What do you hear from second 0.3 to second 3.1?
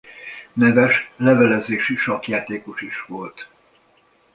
Neves levelezési sakkjátékos is